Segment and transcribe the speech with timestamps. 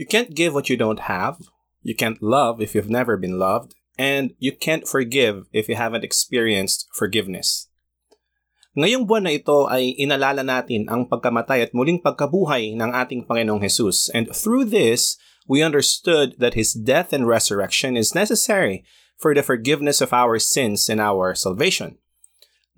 [0.00, 1.36] You can't give what you don't have.
[1.84, 3.76] You can't love if you've never been loved.
[4.00, 7.68] And you can't forgive if you haven't experienced forgiveness.
[8.72, 13.60] Ngayong buwan na ito ay inalala natin ang pagkamatay at muling pagkabuhay ng ating Panginoong
[13.60, 14.08] Jesus.
[14.16, 18.88] And through this, we understood that His death and resurrection is necessary
[19.20, 22.00] for the forgiveness of our sins and our salvation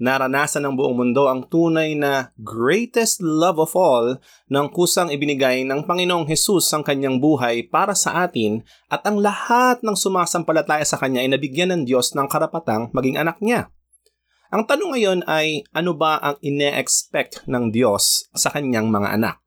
[0.03, 4.19] naranasan ng buong mundo ang tunay na greatest love of all
[4.51, 9.79] ng kusang ibinigay ng Panginoong Hesus ang kanyang buhay para sa atin at ang lahat
[9.87, 13.71] ng sumasampalataya sa kanya ay nabigyan ng Diyos ng karapatang maging anak niya.
[14.51, 19.42] Ang tanong ngayon ay ano ba ang ine-expect ng Diyos sa kanyang mga anak?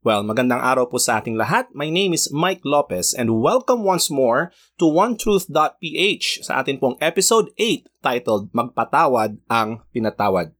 [0.00, 1.76] Well, magandang araw po sa ating lahat.
[1.76, 4.48] My name is Mike Lopez and welcome once more
[4.80, 10.56] to OneTruth.ph sa atin pong episode 8 titled Magpatawad ang Pinatawad.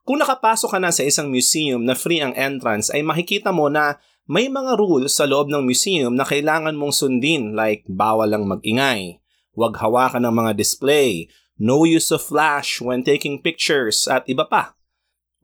[0.00, 4.00] Kung nakapasok ka na sa isang museum na free ang entrance ay makikita mo na
[4.24, 9.20] may mga rules sa loob ng museum na kailangan mong sundin like bawal lang magingay,
[9.52, 11.28] huwag hawakan ng mga display,
[11.60, 14.72] no use of flash when taking pictures at iba pa.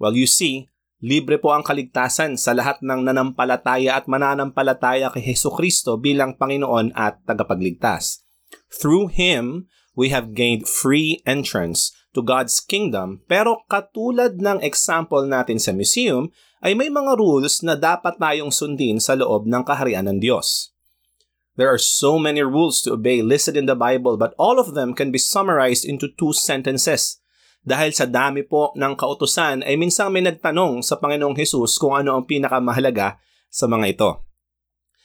[0.00, 0.71] Well, you see,
[1.02, 6.94] Libre po ang kaligtasan sa lahat ng nanampalataya at mananampalataya kay Heso Kristo bilang Panginoon
[6.94, 8.22] at tagapagligtas.
[8.70, 9.66] Through Him,
[9.98, 16.30] we have gained free entrance to God's kingdom pero katulad ng example natin sa museum,
[16.62, 20.70] ay may mga rules na dapat tayong sundin sa loob ng kaharian ng Diyos.
[21.58, 24.94] There are so many rules to obey listed in the Bible but all of them
[24.94, 27.18] can be summarized into two sentences–
[27.62, 32.18] dahil sa dami po ng kautusan ay minsan may nagtanong sa Panginoong Hesus kung ano
[32.18, 34.10] ang pinakamahalaga sa mga ito.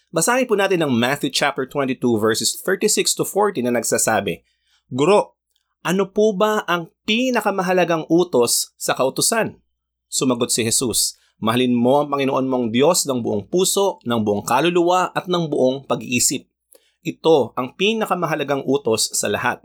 [0.10, 4.42] Basahin po natin ang Matthew chapter 22 verses 36 to 40 na nagsasabi,
[4.90, 5.38] Guro,
[5.86, 9.62] ano po ba ang pinakamahalagang utos sa kautusan?
[10.10, 15.14] Sumagot si Jesus, Mahalin mo ang Panginoon mong Diyos ng buong puso, ng buong kaluluwa
[15.14, 16.50] at ng buong pag-iisip.
[17.06, 19.62] Ito ang pinakamahalagang utos sa lahat.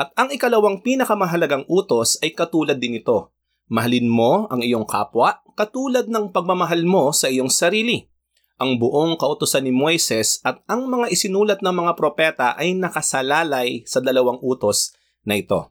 [0.00, 3.36] At ang ikalawang pinakamahalagang utos ay katulad din ito.
[3.68, 8.08] Mahalin mo ang iyong kapwa katulad ng pagmamahal mo sa iyong sarili.
[8.56, 14.00] Ang buong kautosan ni Moises at ang mga isinulat ng mga propeta ay nakasalalay sa
[14.00, 14.96] dalawang utos
[15.28, 15.68] na ito.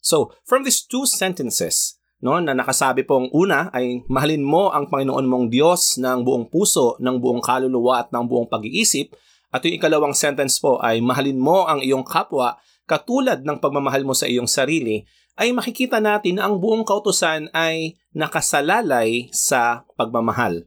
[0.00, 5.28] So, from these two sentences, no, na nakasabi pong una ay mahalin mo ang Panginoon
[5.28, 9.12] mong Diyos ng buong puso, ng buong kaluluwa at ng buong pag-iisip,
[9.52, 14.12] at yung ikalawang sentence po ay mahalin mo ang iyong kapwa katulad ng pagmamahal mo
[14.16, 20.62] sa iyong sarili, ay makikita natin na ang buong kautusan ay nakasalalay sa pagmamahal.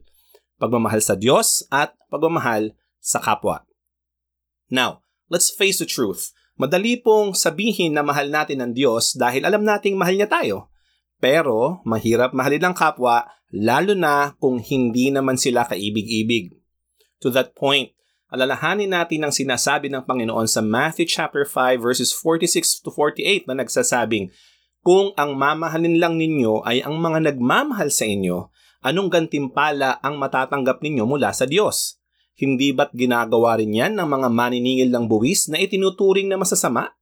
[0.60, 3.64] Pagmamahal sa Diyos at pagmamahal sa kapwa.
[4.68, 5.00] Now,
[5.32, 6.36] let's face the truth.
[6.58, 10.68] Madali pong sabihin na mahal natin ang Diyos dahil alam nating mahal niya tayo.
[11.18, 16.54] Pero mahirap mahalin ang kapwa lalo na kung hindi naman sila kaibig-ibig.
[17.24, 17.94] To that point,
[18.28, 23.64] alalahanin natin ang sinasabi ng Panginoon sa Matthew chapter 5 verses 46 to 48 na
[23.64, 24.28] nagsasabing,
[24.84, 28.52] Kung ang mamahalin lang ninyo ay ang mga nagmamahal sa inyo,
[28.84, 31.98] anong gantimpala ang matatanggap ninyo mula sa Diyos?
[32.38, 36.94] Hindi ba't ginagawa rin yan ng mga maniningil ng buwis na itinuturing na masasama?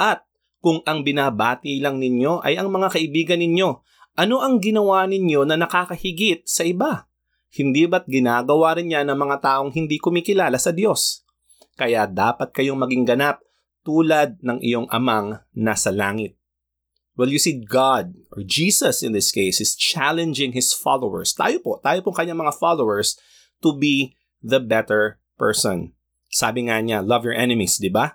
[0.00, 0.24] At
[0.62, 3.68] kung ang binabati lang ninyo ay ang mga kaibigan ninyo,
[4.18, 7.07] ano ang ginawa ninyo na nakakahigit sa iba?
[7.48, 11.24] Hindi ba't ginagawa rin niya ng mga taong hindi kumikilala sa Diyos?
[11.78, 13.40] Kaya dapat kayong maging ganap
[13.86, 16.36] tulad ng iyong amang nasa langit.
[17.18, 21.34] Well, you see, God, or Jesus in this case, is challenging His followers.
[21.34, 23.18] Tayo po, tayo po kanyang mga followers
[23.58, 25.98] to be the better person.
[26.30, 28.14] Sabi nga niya, love your enemies, di ba?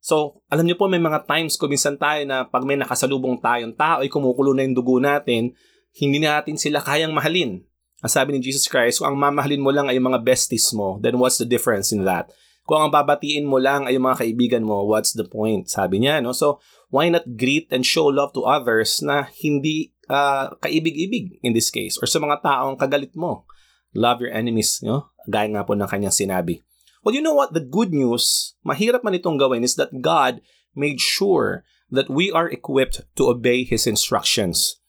[0.00, 4.00] So, alam niyo po, may mga times kuminsan tayo na pag may nakasalubong tayong tao
[4.00, 5.52] ay kumukulo na yung dugo natin,
[5.92, 7.60] hindi natin sila kayang mahalin.
[8.00, 10.96] Ang sabi ni Jesus Christ, kung ang mamahalin mo lang ay yung mga besties mo,
[11.04, 12.32] then what's the difference in that?
[12.64, 15.68] Kung ang babatiin mo lang ay yung mga kaibigan mo, what's the point?
[15.68, 16.32] Sabi niya, no?
[16.32, 21.68] So, why not greet and show love to others na hindi uh, kaibig-ibig in this
[21.68, 22.00] case?
[22.00, 23.44] Or sa mga taong kagalit mo.
[23.92, 25.12] Love your enemies, no?
[25.26, 26.62] Gaya nga po ng kanyang sinabi.
[27.04, 27.52] Well, you know what?
[27.52, 30.40] The good news, mahirap man itong gawin, is that God
[30.72, 34.79] made sure that we are equipped to obey His instructions.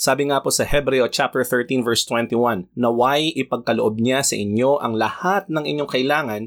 [0.00, 4.96] Sabi nga po sa Hebreo chapter 13 verse 21, naway ipagkaloob niya sa inyo ang
[4.96, 6.42] lahat ng inyong kailangan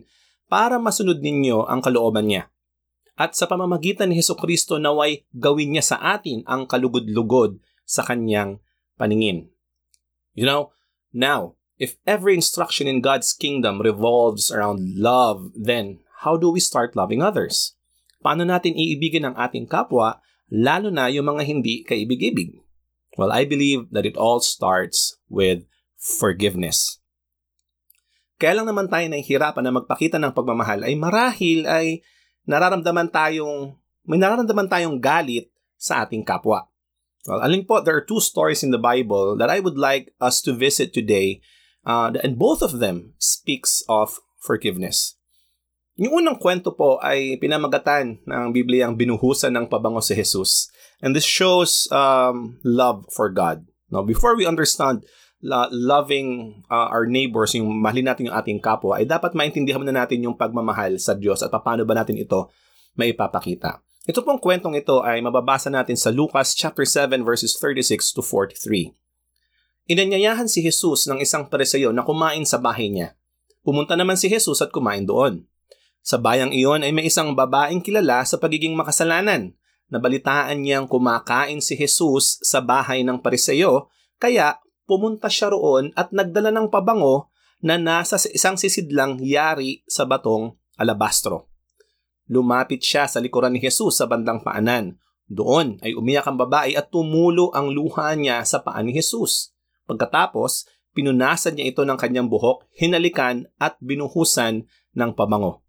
[0.50, 2.50] para masunod ninyo ang kalooban niya.
[3.14, 8.58] At sa pamamagitan ni Heso Kristo naway gawin niya sa atin ang kalugod-lugod sa kanyang
[8.98, 9.54] paningin.
[10.34, 10.74] You know,
[11.14, 16.98] now, if every instruction in God's kingdom revolves around love, then how do we start
[16.98, 17.78] loving others?
[18.18, 22.63] Paano natin iibigin ang ating kapwa, lalo na yung mga hindi kaibig-ibig?
[23.14, 26.98] Well, I believe that it all starts with forgiveness.
[28.42, 32.02] Kaya lang naman tayo nahihirapan na magpakita ng pagmamahal ay marahil ay
[32.50, 36.68] nararamdaman tayong, may nararamdaman tayong galit sa ating kapwa.
[37.24, 40.44] Well, alin po, there are two stories in the Bible that I would like us
[40.44, 41.40] to visit today,
[41.88, 45.16] uh, and both of them speaks of forgiveness.
[45.96, 50.73] Yung unang kwento po ay pinamagatan ng Biblia ang binuhusan ng pabango si Jesus.
[51.04, 53.68] And this shows um, love for God.
[53.92, 55.04] Now, before we understand
[55.44, 59.92] la- loving uh, our neighbors, yung mahalin natin yung ating kapwa, ay dapat maintindihan na
[59.92, 62.48] natin yung pagmamahal sa Diyos at paano ba natin ito
[62.96, 63.84] maipapakita.
[64.08, 68.96] Ito pong kwentong ito ay mababasa natin sa Lucas chapter 7 verses 36 to 43.
[69.92, 73.20] Inanyayahan si Jesus ng isang pareseyo na kumain sa bahay niya.
[73.64, 75.44] Pumunta naman si Jesus at kumain doon.
[76.04, 79.56] Sa bayang iyon ay may isang babaeng kilala sa pagiging makasalanan.
[79.94, 84.58] Nabalitaan niyang kumakain si Jesus sa bahay ng pareseyo, kaya
[84.90, 87.30] pumunta siya roon at nagdala ng pabango
[87.62, 91.54] na nasa isang sisidlang yari sa batong alabastro.
[92.26, 94.98] Lumapit siya sa likuran ni Jesus sa bandang paanan.
[95.30, 99.56] Doon ay umiyak ang babae at tumulo ang luha niya sa paan ni Jesus.
[99.88, 104.68] Pagkatapos, pinunasan niya ito ng kanyang buhok, hinalikan at binuhusan
[104.98, 105.63] ng pabango.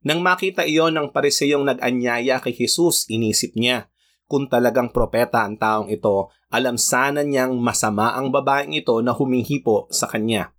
[0.00, 3.92] Nang makita iyon ng pariseyong nag-anyaya kay Jesus, inisip niya,
[4.24, 9.90] kung talagang propeta ang taong ito, alam sana niyang masama ang babaeng ito na humihipo
[9.92, 10.54] sa kanya.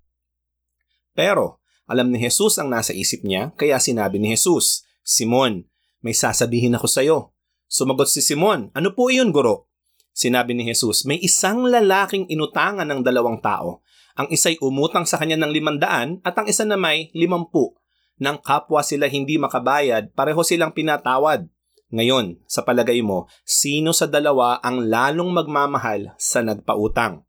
[1.17, 5.65] Pero, alam ni Jesus ang nasa isip niya, kaya sinabi ni Jesus, Simon,
[6.05, 7.33] may sasabihin ako sa iyo.
[7.65, 9.71] Sumagot si Simon, ano po iyon, guro?
[10.11, 13.81] Sinabi ni Jesus, may isang lalaking inutangan ng dalawang tao.
[14.19, 17.73] Ang isa'y umutang sa kanya ng limandaan at ang isa na may limampu.
[18.21, 21.49] Nang kapwa sila hindi makabayad, pareho silang pinatawad.
[21.89, 27.25] Ngayon, sa palagay mo, sino sa dalawa ang lalong magmamahal sa nagpautang?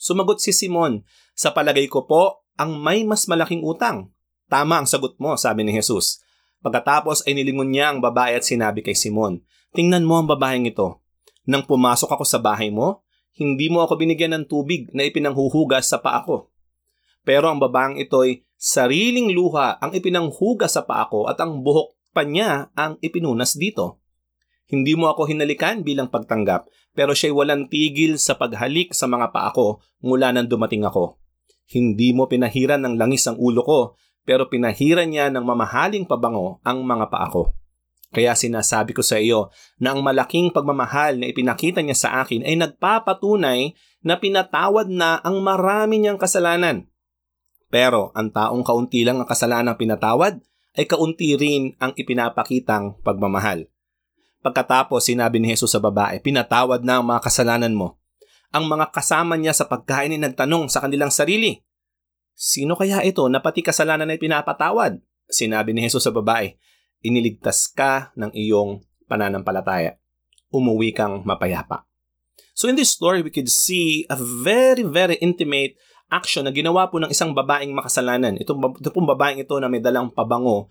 [0.00, 1.04] Sumagot si Simon,
[1.36, 4.08] sa palagay ko po, ang may mas malaking utang.
[4.48, 6.24] Tama ang sagot mo, sabi ni Jesus.
[6.64, 9.44] Pagkatapos ay nilingon niya ang babae at sinabi kay Simon,
[9.76, 11.04] Tingnan mo ang babaeng ito.
[11.44, 13.04] Nang pumasok ako sa bahay mo,
[13.36, 16.50] hindi mo ako binigyan ng tubig na ipinanghuhugas sa paa ko.
[17.22, 22.28] Pero ang babaeng ito'y sariling luha ang ipinanghugas sa paa ko at ang buhok pa
[22.28, 24.04] niya ang ipinunas dito.
[24.68, 29.50] Hindi mo ako hinalikan bilang pagtanggap, pero siya'y walang tigil sa paghalik sa mga paa
[29.50, 31.18] ko mula nang dumating ako.
[31.72, 33.80] Hindi mo pinahiran ng langis ang ulo ko,
[34.22, 37.56] pero pinahiran niya ng mamahaling pabango ang mga paa ko.
[38.10, 42.58] Kaya sinasabi ko sa iyo na ang malaking pagmamahal na ipinakita niya sa akin ay
[42.58, 43.70] nagpapatunay
[44.02, 46.89] na pinatawad na ang marami niyang kasalanan.
[47.70, 50.42] Pero ang taong kaunti lang ang kasalanan pinatawad
[50.74, 53.70] ay kaunti rin ang ipinapakitang pagmamahal.
[54.42, 58.02] Pagkatapos sinabi ni Jesus sa babae, pinatawad na ang mga kasalanan mo.
[58.50, 61.62] Ang mga kasama niya sa pagkain ay nagtanong sa kanilang sarili,
[62.40, 64.96] Sino kaya ito na pati kasalanan ay pinapatawad?
[65.28, 66.56] Sinabi ni Jesus sa babae,
[67.04, 70.00] iniligtas ka ng iyong pananampalataya.
[70.48, 71.84] Umuwi kang mapayapa.
[72.56, 75.76] So in this story, we could see a very, very intimate
[76.10, 78.36] action na ginawa po ng isang babaeng makasalanan.
[78.36, 80.68] Ito, ito pong babaeng ito na may dalang pabango.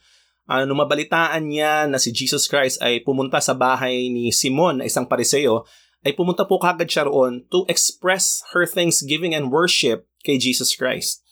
[0.49, 5.07] Uh, nung mabalitaan niya na si Jesus Christ ay pumunta sa bahay ni Simon isang
[5.07, 5.63] pariseo,
[6.03, 11.23] ay pumunta po kagad siya roon to express her thanksgiving and worship kay Jesus Christ.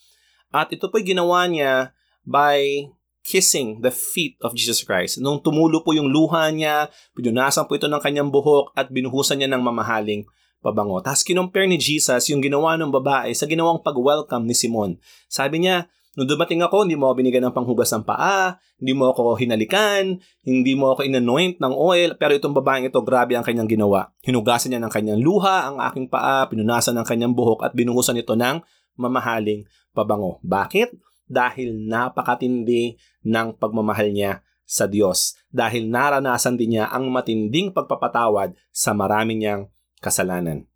[0.51, 1.91] At ito po'y ginawa niya
[2.23, 2.87] by
[3.27, 5.19] kissing the feet of Jesus Christ.
[5.19, 9.51] Nung tumulo po yung luha niya, pinunasan po ito ng kanyang buhok at binuhusan niya
[9.51, 10.23] ng mamahaling
[10.61, 10.99] pabango.
[10.99, 14.97] Tapos kinumpare ni Jesus yung ginawa ng babae sa ginawang pag-welcome ni Simon.
[15.29, 15.87] Sabi niya,
[16.17, 20.17] nung dumating ako, hindi mo ako binigyan ng panghugas ng paa, hindi mo ako hinalikan,
[20.41, 24.09] hindi mo ako inanoint ng oil, pero itong babaeng ito, grabe ang kanyang ginawa.
[24.25, 28.33] Hinugasan niya ng kanyang luha, ang aking paa, pinunasan ng kanyang buhok at binuhusan ito
[28.33, 28.61] ng
[28.97, 30.41] mamahaling pabango.
[30.41, 30.93] Bakit?
[31.29, 32.97] Dahil napakatindi
[33.29, 35.39] ng pagmamahal niya sa Diyos.
[35.47, 40.67] Dahil naranasan din niya ang matinding pagpapatawad sa marami niyang kasalanan.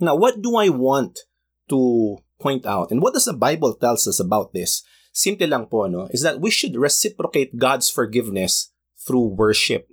[0.00, 1.28] Now, what do I want
[1.68, 2.88] to point out?
[2.88, 4.82] And what does the Bible tells us about this?
[5.12, 6.08] Simple lang po, no?
[6.14, 9.90] Is that we should reciprocate God's forgiveness through worship.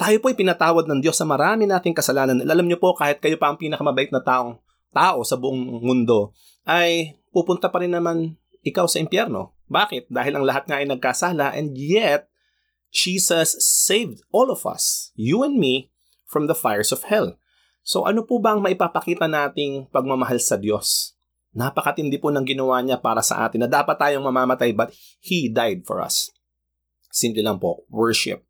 [0.00, 2.40] Tayo po'y pinatawad ng Diyos sa marami nating kasalanan.
[2.44, 4.56] Alam niyo po, kahit kayo pa ang pinakamabait na taong
[4.90, 6.32] tao sa buong mundo,
[6.64, 9.56] ay pupunta pa rin naman ikaw sa impyerno.
[9.70, 10.10] Bakit?
[10.10, 12.28] Dahil ang lahat nga ay nagkasala and yet,
[12.90, 15.94] Jesus saved all of us, you and me,
[16.26, 17.38] from the fires of hell.
[17.80, 21.16] So ano po ba ang maipapakita nating pagmamahal sa Diyos?
[21.50, 25.82] Napakatindi po ng ginawa niya para sa atin na dapat tayong mamamatay but He died
[25.82, 26.30] for us.
[27.10, 28.46] Simple lang po, worship.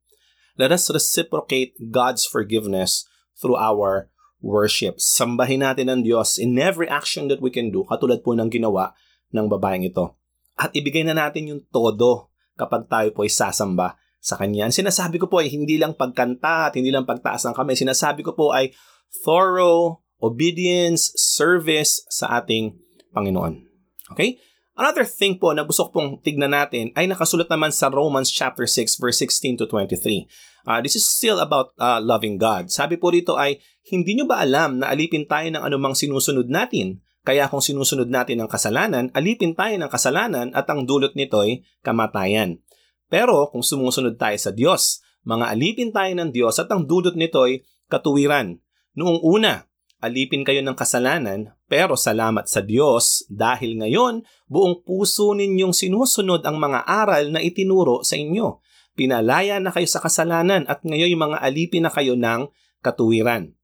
[0.60, 3.08] Let us reciprocate God's forgiveness
[3.40, 4.12] through our
[4.44, 5.00] worship.
[5.00, 8.92] Sambahin natin ang Diyos in every action that we can do, katulad po ng ginawa
[9.32, 10.20] ng babaeng ito.
[10.60, 12.28] at ibigay na natin yung todo
[12.60, 14.68] kapag tayo po ay sasamba sa Kanya.
[14.68, 17.72] Ang sinasabi ko po ay hindi lang pagkanta at hindi lang pagtaas ng kamay.
[17.72, 18.68] Sinasabi ko po ay
[19.10, 22.76] thorough obedience, service sa ating
[23.10, 23.66] Panginoon.
[24.14, 24.38] Okay?
[24.80, 28.96] Another thing po na gusto pong tignan natin ay nakasulat naman sa Romans chapter 6
[28.96, 30.24] verse 16 to 23.
[30.64, 32.72] Uh, this is still about uh, loving God.
[32.72, 33.60] Sabi po rito ay,
[33.92, 37.04] hindi nyo ba alam na alipin tayo ng anumang sinusunod natin?
[37.20, 41.60] Kaya kung sinusunod natin ang kasalanan, alipin tayo ng kasalanan at ang dulot nito ay
[41.84, 42.64] kamatayan.
[43.12, 47.44] Pero kung sumusunod tayo sa Diyos, mga alipin tayo ng Diyos at ang dulot nito
[47.44, 47.60] ay
[47.92, 48.56] katuwiran.
[48.98, 49.70] Noong una,
[50.02, 56.58] alipin kayo ng kasalanan, pero salamat sa Diyos dahil ngayon buong puso ninyong sinusunod ang
[56.58, 58.58] mga aral na itinuro sa inyo.
[58.98, 62.50] Pinalaya na kayo sa kasalanan at ngayon mga alipin na kayo ng
[62.82, 63.54] katuwiran.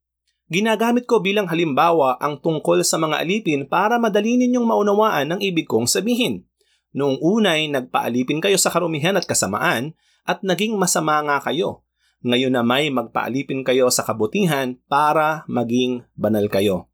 [0.46, 5.66] Ginagamit ko bilang halimbawa ang tungkol sa mga alipin para madali ninyong maunawaan ang ibig
[5.66, 6.46] kong sabihin.
[6.94, 11.85] Noong unay nagpaalipin kayo sa karumihan at kasamaan at naging masama nga kayo
[12.24, 16.88] ngayon na may magpaalipin kayo sa kabutihan para maging banal kayo.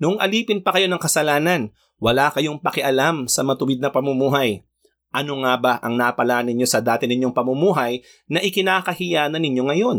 [0.00, 4.64] Nung alipin pa kayo ng kasalanan, wala kayong pakialam sa matuwid na pamumuhay.
[5.12, 9.98] Ano nga ba ang napala ninyo sa dati ninyong pamumuhay na ikinakahiya na ninyo ngayon?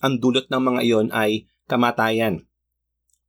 [0.00, 2.46] Ang dulot ng mga iyon ay kamatayan.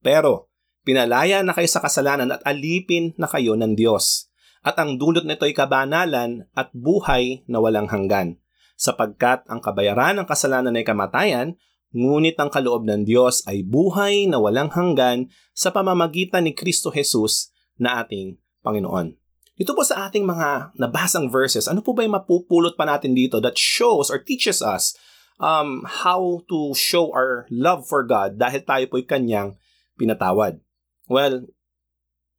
[0.05, 0.53] Pero,
[0.85, 4.29] pinalaya na kayo sa kasalanan at alipin na kayo ng Diyos.
[4.63, 8.39] At ang dulot nito ay kabanalan at buhay na walang hanggan
[8.83, 11.55] sapagkat ang kabayaran ng kasalanan ay kamatayan,
[11.95, 17.55] ngunit ang kaloob ng Diyos ay buhay na walang hanggan sa pamamagitan ni Kristo Jesus
[17.79, 19.15] na ating Panginoon.
[19.55, 23.39] Ito po sa ating mga nabasang verses, ano po ba yung mapupulot pa natin dito
[23.39, 24.97] that shows or teaches us
[25.39, 29.55] um, how to show our love for God dahil tayo po'y kanyang
[29.95, 30.59] pinatawad?
[31.05, 31.47] Well,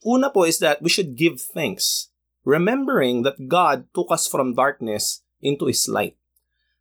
[0.02, 2.10] una po is that we should give thanks,
[2.42, 6.18] remembering that God took us from darkness into His light.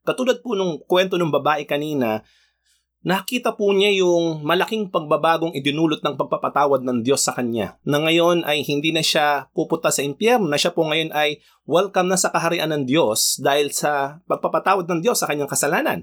[0.04, 2.28] Katulad po nung kwento ng babae kanina,
[3.08, 7.80] nakita po niya yung malaking pagbabagong idinulot ng pagpapatawad ng Diyos sa kanya.
[7.88, 12.12] Na ngayon ay hindi na siya pupunta sa impyerno, na siya po ngayon ay welcome
[12.12, 16.00] na sa kaharian ng Diyos dahil sa pagpapatawad ng Diyos sa kanyang kasalanan.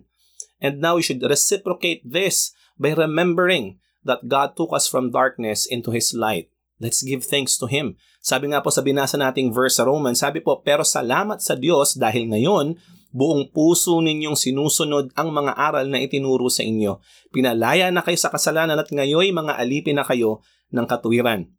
[0.61, 5.93] And now we should reciprocate this by remembering that God took us from darkness into
[5.93, 6.49] His light.
[6.81, 8.01] Let's give thanks to Him.
[8.25, 11.97] Sabi nga po sa binasa nating verse sa Romans, sabi po, pero salamat sa Diyos
[11.97, 12.81] dahil ngayon
[13.11, 17.03] buong puso ninyong sinusunod ang mga aral na itinuro sa inyo.
[17.35, 21.51] Pinalaya na kayo sa kasalanan at ngayon mga alipin na kayo ng katuwiran.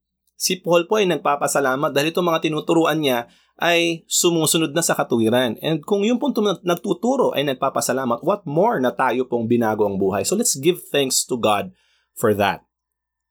[0.41, 3.29] Si Paul po ay nagpapasalamat dahil itong mga tinuturuan niya
[3.61, 5.53] ay sumusunod na sa katuwiran.
[5.61, 10.25] And kung yung punto nagtuturo ay nagpapasalamat, what more na tayo pong binago ang buhay?
[10.25, 11.69] So let's give thanks to God
[12.17, 12.65] for that.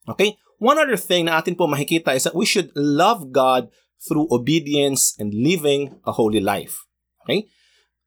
[0.06, 0.38] Okay?
[0.62, 5.18] One other thing na atin po makikita is that we should love God through obedience
[5.18, 6.86] and living a holy life.
[7.26, 7.50] Okay?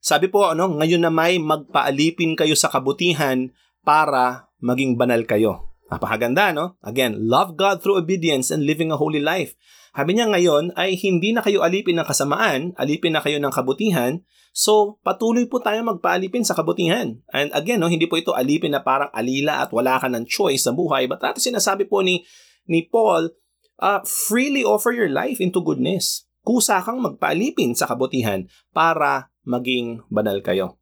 [0.04, 3.48] Sabi po, ano, ngayon na may magpaalipin kayo sa kabutihan
[3.88, 5.72] para maging banal kayo.
[5.88, 6.76] Napakaganda, no?
[6.84, 9.56] Again, love God through obedience and living a holy life.
[9.96, 14.20] Sabi niya ngayon ay hindi na kayo alipin ng kasamaan, alipin na kayo ng kabutihan,
[14.52, 17.24] so patuloy po tayo magpaalipin sa kabutihan.
[17.32, 20.68] And again, no, hindi po ito alipin na parang alila at wala ka ng choice
[20.68, 22.28] sa buhay, but ito sinasabi po ni,
[22.68, 23.32] ni Paul,
[23.80, 26.28] uh, freely offer your life into goodness.
[26.44, 28.44] Kusa kang magpaalipin sa kabutihan
[28.76, 30.80] para maging banal kayo.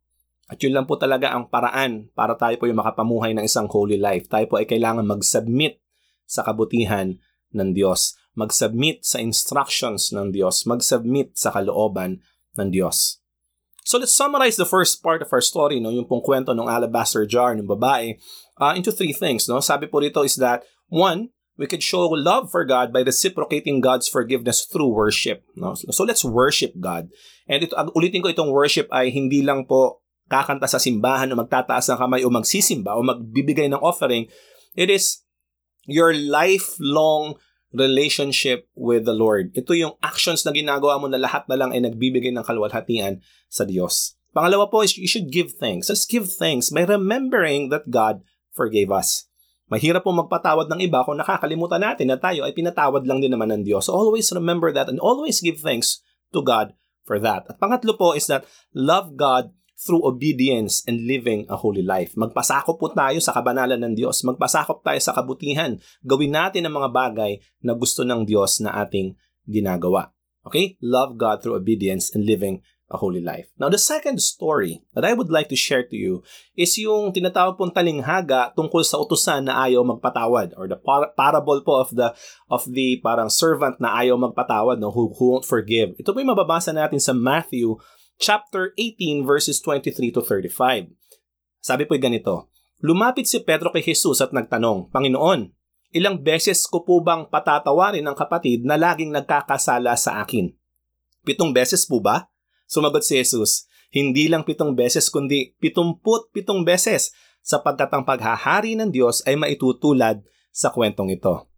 [0.52, 3.96] At yun lang po talaga ang paraan para tayo po yung makapamuhay ng isang holy
[3.96, 4.28] life.
[4.28, 5.80] Tayo po ay kailangan mag-submit
[6.28, 7.16] sa kabutihan
[7.56, 8.20] ng Diyos.
[8.36, 10.68] Mag-submit sa instructions ng Diyos.
[10.68, 12.20] Mag-submit sa kalooban
[12.60, 13.24] ng Diyos.
[13.82, 17.26] So let's summarize the first part of our story, no, yung pong kwento ng alabaster
[17.26, 18.14] jar ng babae,
[18.62, 19.50] uh, into three things.
[19.50, 19.58] No?
[19.58, 24.08] Sabi po rito is that, one, we could show love for God by reciprocating God's
[24.08, 25.44] forgiveness through worship.
[25.56, 25.76] No?
[25.76, 27.10] So let's worship God.
[27.48, 31.92] And ito, ulitin ko itong worship ay hindi lang po kakanta sa simbahan o magtataas
[31.92, 34.32] ng kamay o magsisimba o magbibigay ng offering.
[34.80, 35.28] It is
[35.84, 37.36] your lifelong
[37.76, 39.52] relationship with the Lord.
[39.56, 43.20] Ito yung actions na ginagawa mo na lahat na lang ay nagbibigay ng kalwalhatian
[43.52, 44.16] sa Diyos.
[44.32, 45.92] Pangalawa po is you should give thanks.
[45.92, 48.24] Let's give thanks by remembering that God
[48.56, 49.28] forgave us.
[49.72, 53.56] Mahirap po magpatawad ng iba kung nakakalimutan natin na tayo ay pinatawad lang din naman
[53.56, 53.88] ng Diyos.
[53.88, 56.04] So always remember that and always give thanks
[56.36, 56.76] to God
[57.08, 57.48] for that.
[57.48, 58.44] At pangatlo po is that
[58.76, 62.14] love God through obedience and living a holy life.
[62.14, 64.22] Magpasakop po tayo sa kabanalan ng Diyos.
[64.28, 65.80] Magpasakop tayo sa kabutihan.
[66.06, 70.14] Gawin natin ang mga bagay na gusto ng Diyos na ating ginagawa.
[70.46, 70.78] Okay?
[70.86, 72.62] Love God through obedience and living
[72.92, 73.48] a holy life.
[73.56, 76.22] Now, the second story that I would like to share to you
[76.60, 81.64] is yung tinatawag pong talinghaga tungkol sa utusan na ayaw magpatawad or the par- parable
[81.64, 82.12] po of the
[82.52, 85.96] of the parang servant na ayaw magpatawad no who, who won't forgive.
[85.96, 87.80] Ito po yung mababasa natin sa Matthew
[88.20, 90.92] chapter 18 verses 23 to 35.
[91.64, 95.54] Sabi po ganito, Lumapit si Pedro kay Jesus at nagtanong, Panginoon,
[95.94, 100.50] ilang beses ko po bang patatawarin ang kapatid na laging nagkakasala sa akin?
[101.22, 102.31] Pitong beses po ba?
[102.72, 107.12] Sumagot si Jesus, hindi lang pitong beses kundi pitumput pitong beses
[107.44, 110.24] sapagkat ang paghahari ng Diyos ay maitutulad
[110.56, 111.52] sa kwentong ito.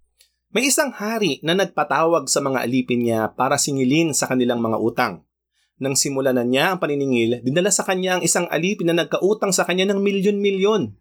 [0.50, 5.14] May isang hari na nagpatawag sa mga alipin niya para singilin sa kanilang mga utang.
[5.78, 9.70] Nang simulan na niya ang paniningil, dinala sa kanya ang isang alipin na nagkautang sa
[9.70, 10.98] kanya ng milyon-milyon.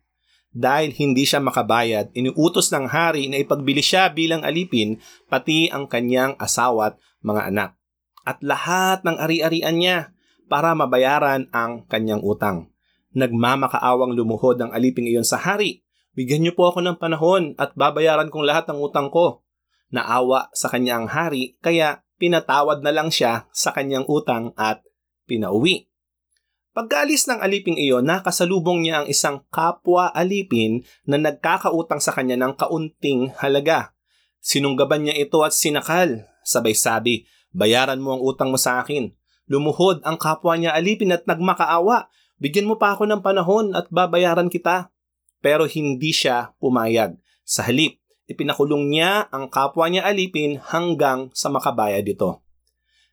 [0.53, 5.01] Dahil hindi siya makabayad, iniutos ng hari na ipagbili siya bilang alipin
[5.33, 7.81] pati ang kanyang asawa at mga anak
[8.23, 9.99] at lahat ng ari-arian niya
[10.47, 12.69] para mabayaran ang kanyang utang.
[13.13, 15.85] Nagmamakaawang lumuhod ang aliping iyon sa hari.
[16.13, 19.45] Bigyan niyo po ako ng panahon at babayaran kong lahat ng utang ko.
[19.93, 24.81] Naawa sa kanyang hari kaya pinatawad na lang siya sa kanyang utang at
[25.29, 25.93] pinauwi.
[26.73, 32.57] Pagkaalis ng aliping iyon, nakasalubong niya ang isang kapwa alipin na nagkakautang sa kanya ng
[32.57, 33.93] kaunting halaga.
[34.41, 36.25] Sinunggaban niya ito at sinakal.
[36.41, 39.13] Sabay sabi, Bayaran mo ang utang mo sa akin.
[39.47, 42.09] Lumuhod ang kapwa niya alipin at nagmakaawa.
[42.41, 44.89] Bigyan mo pa ako ng panahon at babayaran kita.
[45.45, 47.21] Pero hindi siya pumayag.
[47.45, 52.41] Sa halip, ipinakulong niya ang kapwa niya alipin hanggang sa makabayad ito.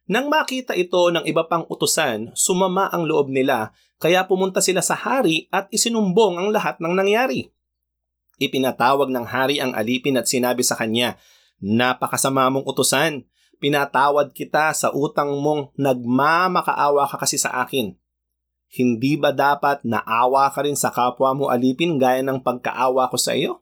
[0.09, 4.97] Nang makita ito ng iba pang utusan, sumama ang loob nila kaya pumunta sila sa
[4.97, 7.51] hari at isinumbong ang lahat ng nangyari.
[8.39, 11.19] Ipinatawag ng hari ang alipin at sinabi sa kanya,
[11.59, 13.27] Napakasama mong utusan
[13.59, 17.93] pinatawad kita sa utang mong nagmamakaawa ka kasi sa akin.
[18.69, 23.35] Hindi ba dapat naawa ka rin sa kapwa mo alipin gaya ng pagkaawa ko sa
[23.35, 23.61] iyo?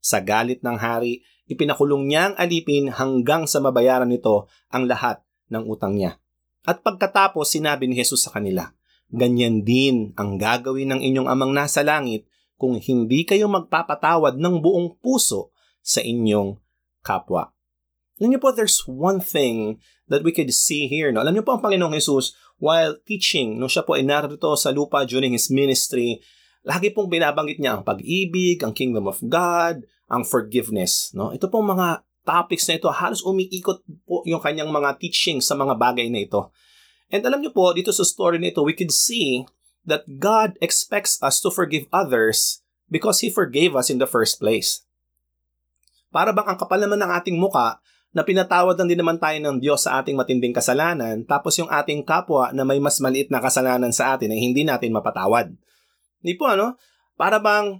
[0.00, 5.64] Sa galit ng hari, ipinakulong niya ang alipin hanggang sa mabayaran nito ang lahat ng
[5.66, 6.20] utang niya.
[6.66, 8.72] At pagkatapos sinabi ni Jesus sa kanila,
[9.10, 15.02] Ganyan din ang gagawin ng inyong amang nasa langit kung hindi kayo magpapatawad ng buong
[15.02, 15.50] puso
[15.82, 16.54] sa inyong
[17.02, 17.50] kapwa.
[18.20, 19.80] Alam niyo po, there's one thing
[20.12, 21.08] that we could see here.
[21.08, 21.24] No?
[21.24, 25.08] Alam niyo po, ang Panginoong Jesus, while teaching, nung siya po ay narito sa lupa
[25.08, 26.20] during His ministry,
[26.60, 31.08] lagi pong binabanggit niya ang pag-ibig, ang kingdom of God, ang forgiveness.
[31.16, 31.32] No?
[31.32, 35.80] Ito pong mga topics na ito, halos umiikot po yung kanyang mga teaching sa mga
[35.80, 36.52] bagay na ito.
[37.08, 39.48] And alam niyo po, dito sa story na ito, we could see
[39.88, 42.60] that God expects us to forgive others
[42.92, 44.84] because He forgave us in the first place.
[46.10, 47.80] Para bang ang kapal naman ng ating muka
[48.10, 52.02] na pinatawad lang din naman tayo ng Diyos sa ating matinding kasalanan, tapos yung ating
[52.02, 55.54] kapwa na may mas maliit na kasalanan sa atin ay hindi natin mapatawad.
[56.20, 56.74] Hindi po ano?
[57.14, 57.78] Para bang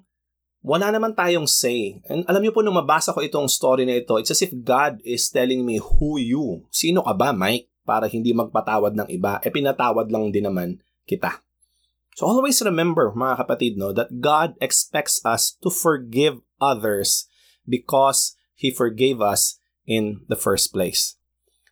[0.61, 1.99] wala naman tayong say.
[2.07, 5.01] And alam niyo po nung mabasa ko itong story na ito, it's as if God
[5.03, 6.69] is telling me who you.
[6.69, 7.73] Sino ka ba, Mike?
[7.83, 9.41] Para hindi magpatawad ng iba.
[9.41, 11.41] E pinatawad lang din naman kita.
[12.15, 17.25] So always remember, mga kapatid, no, that God expects us to forgive others
[17.65, 21.17] because He forgave us in the first place.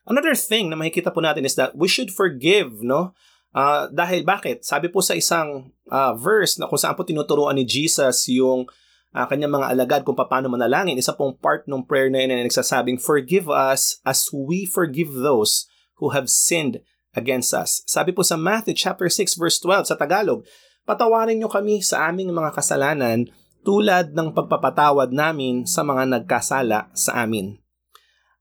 [0.08, 3.12] Another thing na makikita po natin is that we should forgive, no?
[3.52, 4.64] Uh, dahil bakit?
[4.64, 8.68] Sabi po sa isang uh, verse na kung saan po tinuturuan ni Jesus yung
[9.12, 12.44] uh, kanyang mga alagad kung paano manalangin, isa pong part ng prayer na yun na
[12.44, 15.68] nagsasabing, Forgive us as we forgive those
[16.00, 16.80] who have sinned
[17.12, 17.84] against us.
[17.84, 20.44] Sabi po sa Matthew chapter 6 verse 12 sa Tagalog,
[20.88, 23.28] Patawarin niyo kami sa aming mga kasalanan
[23.60, 27.60] tulad ng pagpapatawad namin sa mga nagkasala sa amin.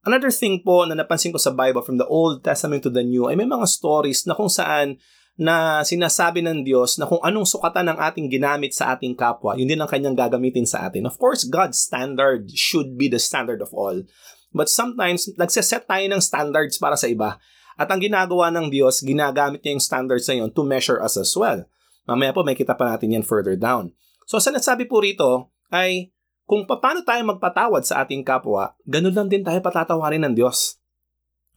[0.06, 3.26] Another thing po na napansin ko sa Bible from the Old Testament to the New
[3.26, 4.98] ay may mga stories na kung saan
[5.38, 9.70] na sinasabi ng Diyos na kung anong sukatan ng ating ginamit sa ating kapwa, yun
[9.70, 11.06] din ang kanyang gagamitin sa atin.
[11.06, 14.02] Of course, God's standard should be the standard of all.
[14.50, 17.38] But sometimes, nagseset tayo ng standards para sa iba.
[17.78, 21.30] At ang ginagawa ng Diyos, ginagamit niya yung standards na yun to measure us as
[21.38, 21.62] well.
[22.10, 23.94] Mamaya po, may kita pa natin yan further down.
[24.26, 26.10] So, sa nasabi po rito ay
[26.48, 30.80] kung paano tayo magpatawad sa ating kapwa, ganun lang din tayo patatawarin ng Diyos.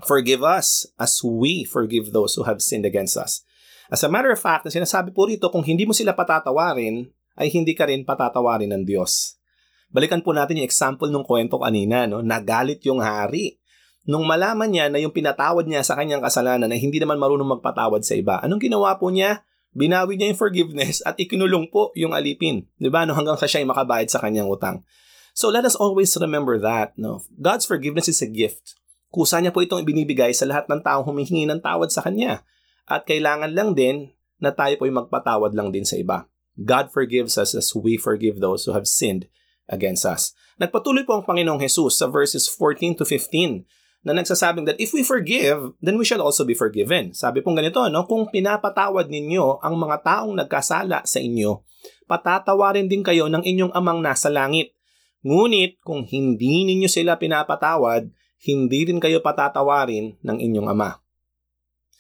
[0.03, 3.47] Forgive us as we forgive those who have sinned against us.
[3.87, 7.07] As a matter of fact, na sinasabi po rito, kung hindi mo sila patatawarin,
[7.39, 9.39] ay hindi ka rin patatawarin ng Diyos.
[9.87, 12.19] Balikan po natin yung example nung kwento kanina, no?
[12.19, 13.63] nagalit yung hari.
[14.03, 18.03] Nung malaman niya na yung pinatawad niya sa kanyang kasalanan na hindi naman marunong magpatawad
[18.03, 19.39] sa iba, anong ginawa po niya?
[19.71, 22.67] Binawi niya yung forgiveness at ikinulong po yung alipin.
[22.75, 23.07] Di ba?
[23.07, 24.83] No, hanggang sa siya ay makabayad sa kanyang utang.
[25.31, 26.91] So let us always remember that.
[26.99, 27.23] No?
[27.39, 28.75] God's forgiveness is a gift.
[29.11, 32.43] Kusa niya po itong ibinibigay sa lahat ng taong humihingi ng tawad sa Kanya.
[32.91, 36.27] at kailangan lang din na tayo po'y magpatawad lang din sa iba.
[36.59, 39.31] God forgives us as we forgive those who have sinned
[39.71, 40.35] against us.
[40.59, 43.63] Nagpatuloy po ang Panginoong Jesus sa verses 14 to 15
[44.01, 47.13] na nagsasabing that if we forgive, then we shall also be forgiven.
[47.13, 48.09] Sabi pong ganito, no?
[48.09, 51.61] kung pinapatawad ninyo ang mga taong nagkasala sa inyo,
[52.09, 54.73] patatawarin din kayo ng inyong amang nasa langit.
[55.21, 58.09] Ngunit kung hindi ninyo sila pinapatawad,
[58.41, 60.97] hindi rin kayo patatawarin ng inyong ama.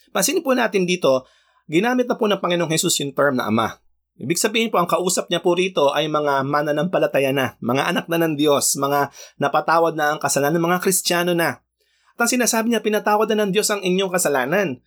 [0.09, 1.29] Pansinin po natin dito,
[1.69, 3.77] ginamit na po ng Panginoong Jesus yung term na ama.
[4.17, 8.17] Ibig sabihin po, ang kausap niya po rito ay mga mananampalataya na, mga anak na
[8.21, 11.61] ng Diyos, mga napatawad na ang kasalanan, mga Kristiyano na.
[12.15, 14.79] At ang sinasabi niya, pinatawad na ng Diyos ang inyong kasalanan.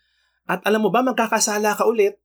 [0.45, 2.21] At alam mo ba, magkakasala ka ulit.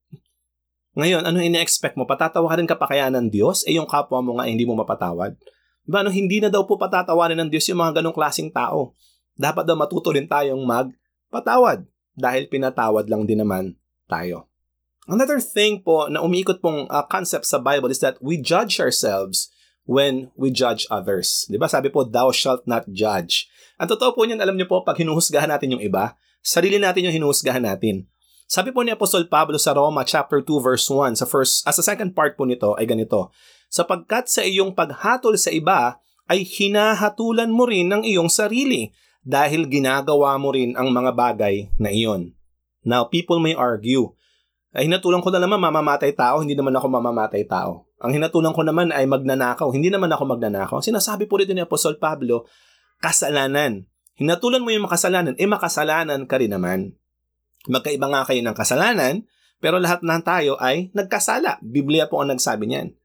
[1.00, 2.04] Ngayon, ano ine-expect mo?
[2.04, 3.64] Patatawarin ka pa kaya ng Diyos?
[3.64, 5.38] Eh yung kapwa mo nga hindi mo mapatawad.
[5.88, 8.94] Diba, ano, hindi na daw po patatawarin ng Diyos yung mga ganong klaseng tao.
[9.40, 11.88] Dapat daw matuto rin tayong magpatawad
[12.20, 13.80] dahil pinatawad lang din naman
[14.12, 14.52] tayo.
[15.10, 19.50] Another thing po na umiikot pong uh, concept sa Bible is that we judge ourselves
[19.90, 21.50] when we judge others.
[21.50, 21.66] 'Di ba?
[21.66, 23.50] Sabi po, thou shalt not judge.
[23.82, 26.14] Ang totoo po niyan, alam niyo po, pag hinuhusgahan natin yung iba,
[26.46, 28.06] sarili natin yung hinuhusgahan natin.
[28.46, 31.84] Sabi po ni Apostol Pablo sa Roma chapter 2 verse 1 sa first as sa
[31.86, 33.34] second part po nito ay ganito.
[33.70, 35.98] Sapagkat sa iyong paghatol sa iba
[36.30, 38.94] ay hinahatulan mo rin ng iyong sarili
[39.26, 42.34] dahil ginagawa mo rin ang mga bagay na iyon.
[42.86, 44.14] Now, people may argue,
[44.74, 47.89] ay hinatulan ko na naman mamamatay tao, hindi naman ako mamamatay tao.
[48.00, 50.80] Ang hinatulan ko naman ay magnanakaw, hindi naman ako magnanakaw.
[50.80, 52.48] Sinasabi po rito ni Apostol Pablo,
[53.04, 53.84] kasalanan.
[54.16, 56.96] Hinatulan mo yung makasalanan, eh makasalanan ka rin naman.
[57.68, 59.28] Magkaiba nga kayo ng kasalanan,
[59.60, 61.60] pero lahat ng tayo ay nagkasala.
[61.60, 62.96] Biblia po ang nagsabi niyan.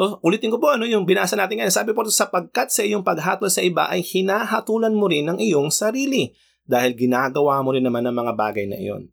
[0.00, 1.76] So, ulitin ko po ano yung binasa natin ngayon.
[1.76, 6.32] Sabi po sapagkat sa iyong paghatol sa iba ay hinahatulan mo rin ng iyong sarili
[6.64, 9.12] dahil ginagawa mo rin naman ang mga bagay na iyon.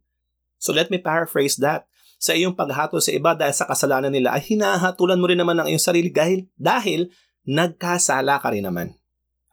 [0.56, 1.92] So let me paraphrase that.
[2.17, 5.69] Sa iyong paghatol sa iba dahil sa kasalanan nila ay hinahatulan mo rin naman ang
[5.69, 7.13] iyong sarili dahil, dahil
[7.45, 8.97] nagkasala ka rin naman.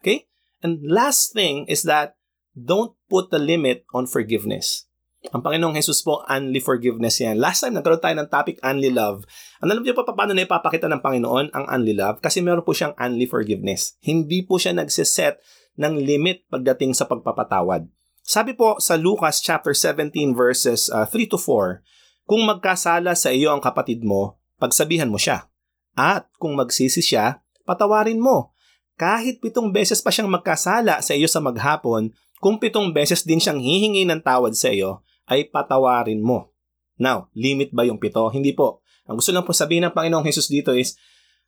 [0.01, 0.29] Okay?
[0.65, 2.17] And last thing is that
[2.57, 4.89] don't put a limit on forgiveness.
[5.33, 7.41] Ang Panginoong Jesus po, only forgiveness yan.
[7.41, 9.25] Last time, nagkaroon tayo ng topic, only love.
[9.65, 12.21] Ang alam niyo pa paano na ipapakita ng Panginoon ang only love?
[12.21, 13.97] Kasi meron po siyang only forgiveness.
[14.05, 15.41] Hindi po siya nagsiset
[15.81, 17.89] ng limit pagdating sa pagpapatawad.
[18.21, 21.81] Sabi po sa Lucas chapter 17 verses uh, 3 to 4,
[22.25, 25.49] kung magkasala sa iyo ang kapatid mo, pagsabihan mo siya.
[25.93, 28.57] At kung magsisi siya, patawarin mo.
[28.97, 32.11] Kahit pitong beses pa siyang magkasala sa iyo sa maghapon,
[32.41, 36.53] kung pitong beses din siyang hihingi ng tawad sa iyo, ay patawarin mo.
[37.01, 38.25] Now, limit ba yung pito?
[38.33, 38.85] Hindi po.
[39.05, 40.97] Ang gusto lang po sabihin ng Panginoong Jesus dito is,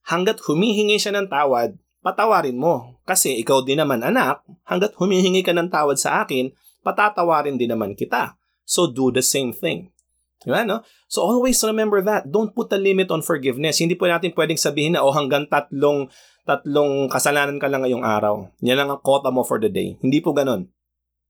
[0.05, 1.73] hanggat humihingi siya ng tawad,
[2.05, 3.01] patawarin mo.
[3.09, 6.53] Kasi ikaw din naman anak, hanggat humihingi ka ng tawad sa akin,
[6.85, 8.37] patatawarin din naman kita.
[8.67, 9.95] So do the same thing.
[10.45, 10.85] Diba, no?
[11.09, 12.29] So always remember that.
[12.29, 13.81] Don't put a limit on forgiveness.
[13.81, 16.13] Hindi po natin pwedeng sabihin na, oh, hanggang tatlong,
[16.45, 18.45] tatlong kasalanan ka lang ngayong araw.
[18.61, 19.97] Yan lang ang quota mo for the day.
[20.05, 20.69] Hindi po ganun.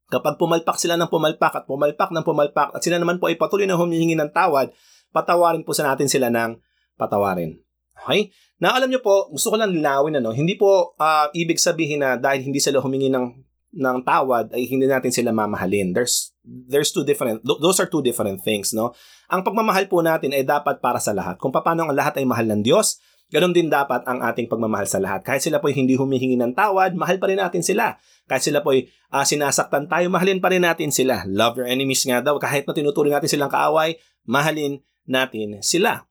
[0.07, 3.67] Kapag pumalpak sila ng pumalpak at pumalpak ng pumalpak at sila naman po ay patuloy
[3.67, 4.71] na humihingi ng tawad,
[5.11, 6.59] patawarin po sa natin sila ng
[6.95, 7.59] patawarin.
[8.05, 8.31] Okay?
[8.63, 12.15] Na alam nyo po, gusto ko lang linawin ano, hindi po uh, ibig sabihin na
[12.17, 13.46] dahil hindi sila humingi ng
[13.77, 15.93] ng tawad ay hindi natin sila mamahalin.
[15.93, 18.97] There's there's two different those are two different things, no?
[19.29, 21.37] Ang pagmamahal po natin ay dapat para sa lahat.
[21.37, 25.03] Kung paano ang lahat ay mahal ng Diyos, Ganon din dapat ang ating pagmamahal sa
[25.03, 25.27] lahat.
[25.27, 27.99] Kahit sila po hindi humihingi ng tawad, mahal pa rin natin sila.
[28.31, 31.27] Kahit sila po uh, sinasaktan tayo, mahalin pa rin natin sila.
[31.27, 32.39] Love your enemies nga daw.
[32.39, 33.99] Kahit na tinuturing natin silang kaaway,
[34.31, 34.79] mahalin
[35.11, 36.07] natin sila.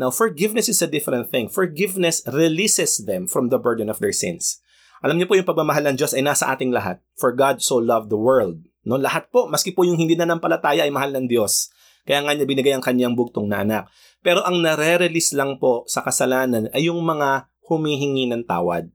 [0.00, 1.52] Now, forgiveness is a different thing.
[1.52, 4.63] Forgiveness releases them from the burden of their sins.
[5.04, 6.96] Alam niyo po yung pagmamahal ng Diyos ay nasa ating lahat.
[7.20, 8.64] For God so loved the world.
[8.88, 11.68] No, lahat po, maski po yung hindi na nampalataya ay mahal ng Diyos.
[12.08, 13.92] Kaya nga niya binigay ang kanyang bugtong na anak.
[14.24, 18.88] Pero ang nare-release lang po sa kasalanan ay yung mga humihingi ng tawad.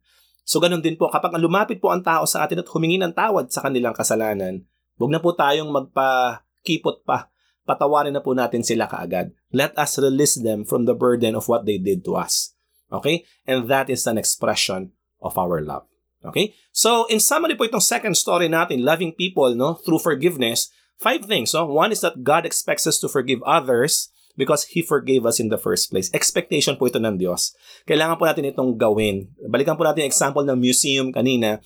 [0.50, 3.54] So ganun din po, kapag lumapit po ang tao sa atin at humingi ng tawad
[3.54, 4.66] sa kanilang kasalanan,
[4.98, 7.30] huwag na po tayong magpa-kipot pa.
[7.70, 9.30] Patawarin na po natin sila kaagad.
[9.54, 12.58] Let us release them from the burden of what they did to us.
[12.90, 13.30] Okay?
[13.46, 15.89] And that is an expression of our love.
[16.26, 16.56] Okay?
[16.76, 20.68] So, in summary po itong second story natin, loving people no, through forgiveness,
[21.00, 21.56] five things.
[21.56, 21.68] No?
[21.68, 25.60] One is that God expects us to forgive others because He forgave us in the
[25.60, 26.12] first place.
[26.12, 27.56] Expectation po ito ng Diyos.
[27.88, 29.32] Kailangan po natin itong gawin.
[29.48, 31.64] Balikan po natin example ng museum kanina.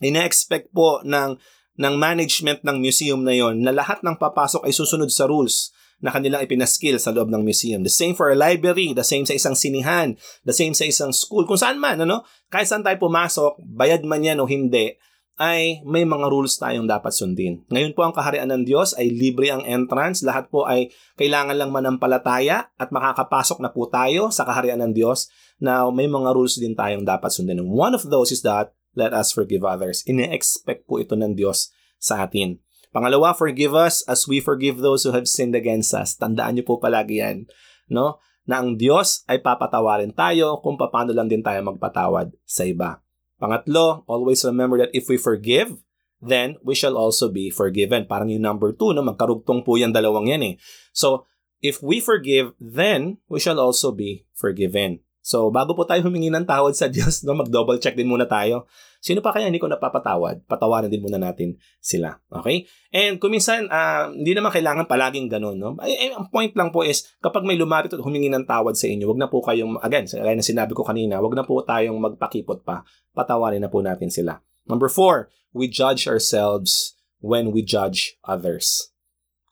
[0.00, 1.36] Ina-expect po ng,
[1.76, 6.10] ng management ng museum na yon na lahat ng papasok ay susunod sa rules na
[6.10, 7.86] kanilang ipinaskill sa loob ng museum.
[7.86, 11.46] The same for a library, the same sa isang sinihan, the same sa isang school,
[11.46, 12.26] kung saan man, ano?
[12.50, 14.98] Kahit saan tayo pumasok, bayad man yan o hindi,
[15.40, 17.64] ay may mga rules tayong dapat sundin.
[17.72, 20.20] Ngayon po ang kaharian ng Diyos ay libre ang entrance.
[20.20, 25.32] Lahat po ay kailangan lang manampalataya at makakapasok na po tayo sa kaharian ng Diyos
[25.56, 27.64] na may mga rules din tayong dapat sundin.
[27.64, 30.04] One of those is that let us forgive others.
[30.04, 32.60] Ine-expect po ito ng Diyos sa atin.
[32.92, 36.12] Pangalawa, forgive us as we forgive those who have sinned against us.
[36.12, 37.48] Tandaan niyo po palagi yan.
[37.88, 38.20] No?
[38.44, 43.00] Na ang Diyos ay papatawarin tayo kung paano lang din tayo magpatawad sa iba.
[43.40, 45.80] Pangatlo, always remember that if we forgive,
[46.20, 48.04] then we shall also be forgiven.
[48.04, 49.02] Parang yung number two, no?
[49.02, 50.54] magkarugtong po yung dalawang yan eh.
[50.94, 51.26] So,
[51.64, 55.00] if we forgive, then we shall also be forgiven.
[55.22, 58.66] So, bago po tayo humingi ng tawad sa Diyos, no, mag-double check din muna tayo.
[58.98, 60.50] Sino pa kaya hindi ko napapatawad?
[60.50, 62.18] Patawarin din muna natin sila.
[62.26, 62.66] Okay?
[62.90, 65.62] And kung minsan, uh, hindi naman kailangan palaging ganun.
[65.62, 65.78] No?
[65.78, 68.90] Ay, ay, ang point lang po is, kapag may lumapit at humingi ng tawad sa
[68.90, 72.02] inyo, wag na po kayong, again, gaya na sinabi ko kanina, wag na po tayong
[72.02, 72.82] magpakipot pa.
[73.14, 74.42] Patawarin na po natin sila.
[74.66, 78.90] Number four, we judge ourselves when we judge others.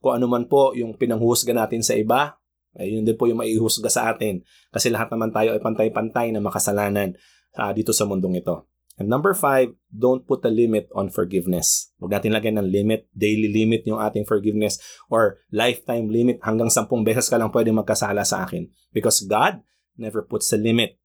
[0.03, 2.40] Kung ano man po yung pinanghusga natin sa iba,
[2.79, 4.43] ay yun din po yung maihusga sa atin.
[4.71, 7.19] Kasi lahat naman tayo ay pantay-pantay na makasalanan
[7.59, 8.71] uh, dito sa mundong ito.
[9.01, 11.89] And number five, don't put a limit on forgiveness.
[11.97, 14.77] Huwag natin lagyan ng limit, daily limit yung ating forgiveness
[15.09, 16.37] or lifetime limit.
[16.45, 18.69] Hanggang sampung beses ka lang pwede magkasala sa akin.
[18.93, 19.65] Because God
[19.97, 21.01] never puts a limit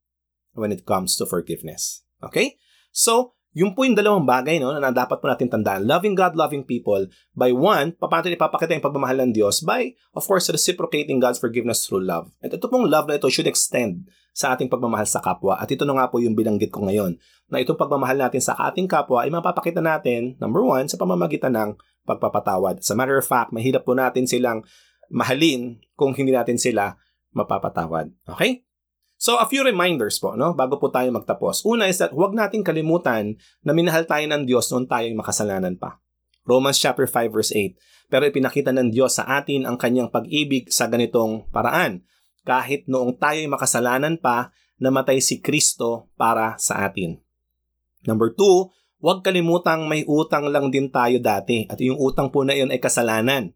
[0.52, 2.04] when it comes to forgiveness.
[2.20, 2.60] Okay?
[2.92, 5.88] So, yung po yung dalawang bagay no, na dapat po natin tandaan.
[5.88, 7.08] Loving God, loving people.
[7.32, 9.64] By one, paano ipapakita yung pagmamahal ng Diyos?
[9.64, 12.28] By, of course, reciprocating God's forgiveness through love.
[12.44, 15.56] At ito pong love na ito should extend sa ating pagmamahal sa kapwa.
[15.56, 17.16] At ito na nga po yung binanggit ko ngayon,
[17.48, 21.80] na itong pagmamahal natin sa ating kapwa ay mapapakita natin, number one, sa pamamagitan ng
[22.04, 22.84] pagpapatawad.
[22.84, 24.68] As a matter of fact, mahirap po natin silang
[25.08, 26.92] mahalin kung hindi natin sila
[27.32, 28.12] mapapatawad.
[28.36, 28.65] Okay?
[29.16, 30.52] So, a few reminders po, no?
[30.52, 31.64] Bago po tayo magtapos.
[31.64, 36.00] Una is that huwag nating kalimutan na minahal tayo ng Diyos noon tayo makasalanan pa.
[36.44, 38.12] Romans chapter 5 verse 8.
[38.12, 42.06] Pero ipinakita ng Diyos sa atin ang kanyang pag-ibig sa ganitong paraan
[42.46, 47.18] kahit noong tayo'y makasalanan pa, namatay si Kristo para sa atin.
[48.06, 48.70] Number two,
[49.02, 52.78] huwag kalimutang may utang lang din tayo dati at yung utang po na iyon ay
[52.78, 53.50] kasalanan.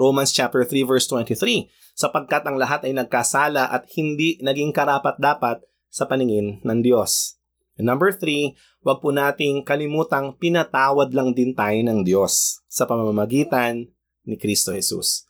[0.00, 6.06] Romans chapter 3 verse 23, sapagkat ang lahat ay nagkasala at hindi naging karapat-dapat sa
[6.06, 7.40] paningin ng Diyos.
[7.80, 13.88] And number 3, huwag po nating kalimutang pinatawad lang din tayo ng Diyos sa pamamagitan
[14.28, 15.24] ni Kristo Jesus.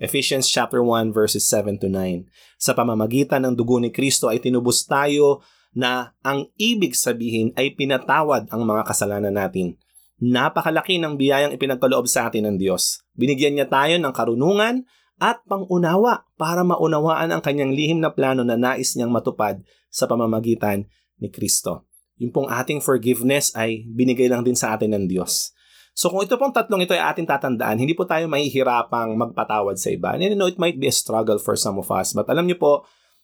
[0.00, 2.24] Ephesians chapter 1 verses 7 to 9.
[2.56, 5.44] Sa pamamagitan ng dugo ni Kristo ay tinubos tayo
[5.76, 9.76] na ang ibig sabihin ay pinatawad ang mga kasalanan natin.
[10.20, 13.04] Napakalaki ng biyayang ipinagkaloob sa atin ng Diyos.
[13.12, 14.88] Binigyan niya tayo ng karunungan
[15.20, 19.60] at pangunawa para maunawaan ang kanyang lihim na plano na nais niyang matupad
[19.92, 20.88] sa pamamagitan
[21.20, 21.84] ni Kristo.
[22.16, 25.52] Yung pong ating forgiveness ay binigay lang din sa atin ng Diyos.
[25.92, 29.92] So kung ito pong tatlong ito ay ating tatandaan, hindi po tayo mahihirapang magpatawad sa
[29.92, 30.16] iba.
[30.16, 32.16] And you know, it might be a struggle for some of us.
[32.16, 32.72] But alam niyo po,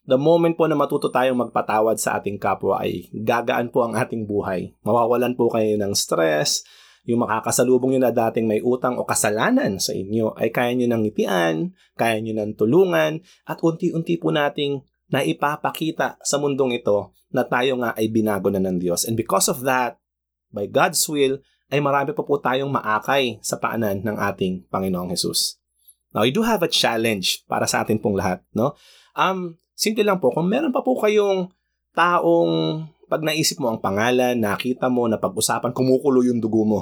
[0.05, 4.29] the moment po na matuto tayong magpatawad sa ating kapwa ay gagaan po ang ating
[4.29, 4.77] buhay.
[4.85, 6.63] Mawawalan po kayo ng stress,
[7.07, 11.07] yung makakasalubong nyo na dating may utang o kasalanan sa inyo ay kaya nyo nang
[11.07, 17.79] ngitian, kaya nyo nang tulungan, at unti-unti po nating naipapakita sa mundong ito na tayo
[17.79, 19.07] nga ay binago na ng Diyos.
[19.07, 20.03] And because of that,
[20.51, 21.38] by God's will,
[21.71, 25.62] ay marami pa po tayong maakay sa paanan ng ating Panginoong Hesus.
[26.11, 28.42] Now, I do have a challenge para sa atin pong lahat.
[28.51, 28.75] No?
[29.14, 31.51] Um, simple lang po, kung meron pa po kayong
[31.95, 36.81] taong pag naisip mo ang pangalan, nakita mo na pag-usapan, kumukulo yung dugo mo.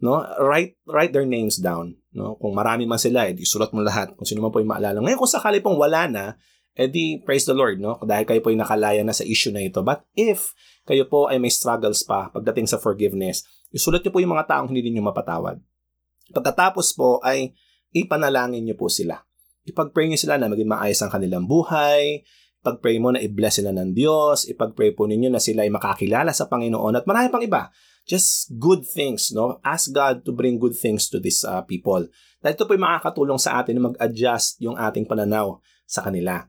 [0.00, 0.20] No?
[0.40, 1.96] Write, write their names down.
[2.12, 2.36] No?
[2.36, 4.12] Kung marami man sila, edi sulat mo lahat.
[4.16, 5.00] Kung sino man po yung maalala.
[5.00, 6.24] Ngayon, kung sakali pong wala na,
[6.76, 7.96] edi praise the Lord, no?
[8.04, 9.80] Dahil kayo po yung nakalaya na sa issue na ito.
[9.80, 10.52] But if
[10.84, 14.72] kayo po ay may struggles pa pagdating sa forgiveness, Isulat niyo po yung mga taong
[14.72, 15.58] hindi niyo mapatawad.
[16.30, 17.54] Pagkatapos po ay
[17.92, 19.20] ipanalangin niyo po sila.
[19.66, 22.22] Ipag-pray niyo sila na maging maayos ang kanilang buhay,
[22.64, 26.46] ipag-pray mo na i-bless sila ng Diyos, ipag-pray po ninyo na sila ay makakilala sa
[26.46, 27.68] Panginoon at marami pang iba.
[28.06, 29.58] Just good things, no?
[29.66, 32.06] Ask God to bring good things to these uh, people.
[32.38, 36.46] Dahil ito po ay makakatulong sa atin na mag-adjust yung ating pananaw sa kanila.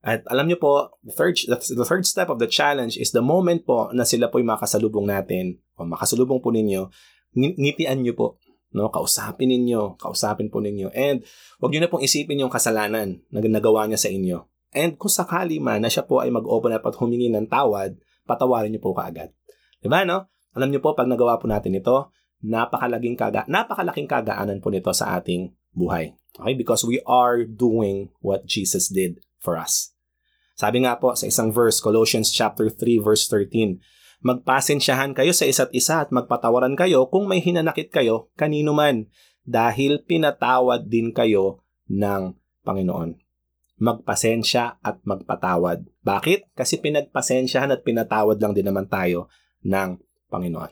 [0.00, 3.66] At alam niyo po, the third, the third step of the challenge is the moment
[3.66, 6.88] po na sila po yung makasalubong natin o makasalubong po ninyo,
[7.36, 8.40] ngitian niyo po.
[8.70, 10.94] No, kausapin ninyo, kausapin po ninyo.
[10.94, 11.26] And
[11.58, 14.46] wag niyo na pong isipin yung kasalanan na nagawa niya sa inyo.
[14.70, 17.98] And kung sakali man na siya po ay mag-open up at humingi ng tawad,
[18.30, 19.34] patawarin niyo po kaagad.
[19.82, 20.30] 'Di ba no?
[20.56, 22.10] Alam niyo po pag nagawa po natin ito,
[22.42, 26.16] napakalaking kaga napakalaking kagaanan po nito sa ating buhay.
[26.38, 26.54] Okay?
[26.56, 29.94] Because we are doing what Jesus did for us.
[30.58, 33.80] Sabi nga po sa isang verse, Colossians chapter 3 verse 13,
[34.20, 39.08] Magpasensyahan kayo sa isa't isa at magpatawaran kayo kung may hinanakit kayo kanino man
[39.48, 43.16] dahil pinatawad din kayo ng Panginoon.
[43.80, 45.88] Magpasensya at magpatawad.
[46.04, 46.52] Bakit?
[46.52, 49.32] Kasi pinagpasensyahan at pinatawad lang din naman tayo
[49.64, 49.96] ng
[50.30, 50.70] Panginoon.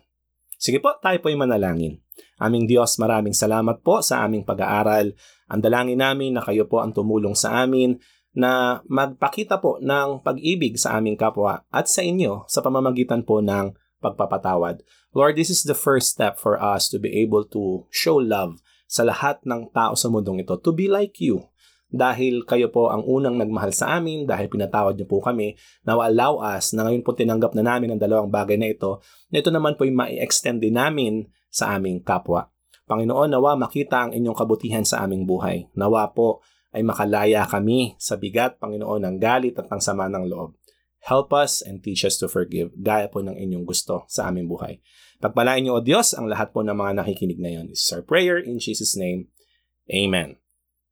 [0.59, 2.03] Sige po, tayo po ay manalangin.
[2.39, 5.15] Aming Diyos, maraming salamat po sa aming pag-aaral.
[5.51, 7.99] Ang dalangin namin na kayo po ang tumulong sa amin
[8.35, 13.75] na magpakita po ng pag-ibig sa aming kapwa at sa inyo sa pamamagitan po ng
[13.99, 14.83] pagpapatawad.
[15.15, 19.03] Lord, this is the first step for us to be able to show love sa
[19.03, 21.51] lahat ng tao sa mundong ito, to be like you.
[21.89, 25.57] Dahil kayo po ang unang nagmahal sa amin, dahil pinatawad niyo po kami,
[25.89, 29.01] now allow us na ngayon po tinanggap na namin ang dalawang bagay na ito,
[29.33, 32.53] na ito naman po ay ma-extend din namin sa aming kapwa.
[32.89, 35.69] Panginoon, nawa makita ang inyong kabutihan sa aming buhay.
[35.77, 40.57] Nawa po ay makalaya kami sa bigat, Panginoon, ng galit at ng sama ng loob.
[41.05, 44.81] Help us and teach us to forgive, gaya po ng inyong gusto sa aming buhay.
[45.25, 47.73] Pagpalain niyo, O Diyos, ang lahat po ng mga nakikinig ngayon.
[47.73, 49.33] This is our prayer in Jesus' name.
[49.89, 50.48] Amen.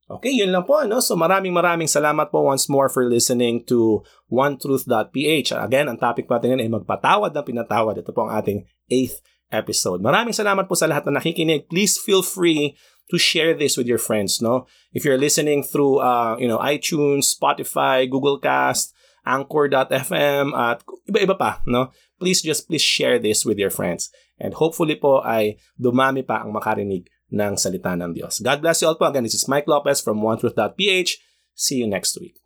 [0.06, 0.78] Okay, yun lang po.
[0.78, 1.02] Ano?
[1.02, 5.50] So maraming maraming salamat po once more for listening to onetruth.ph.
[5.50, 7.98] Again, ang topic natin ay magpatawad ng pinatawad.
[7.98, 9.18] Ito po ang ating eighth
[9.50, 9.98] episode.
[9.98, 11.66] Maraming salamat po sa lahat na nakikinig.
[11.66, 12.78] Please feel free
[13.10, 14.66] to share this with your friends, no?
[14.94, 18.94] If you're listening through uh, you know, iTunes, Spotify, Google Cast,
[19.26, 21.90] Anchor.fm at iba-iba pa, no?
[22.22, 24.14] Please just please share this with your friends.
[24.38, 28.38] And hopefully po ay dumami pa ang makarinig ng salita ng Diyos.
[28.38, 29.10] God bless you all po.
[29.10, 31.18] Again, this is Mike Lopez from OneTruth.ph.
[31.56, 32.38] See you next week.